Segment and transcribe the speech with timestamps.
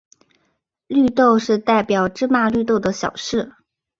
[0.87, 3.53] 绿豆是代表芝麻绿豆的小事。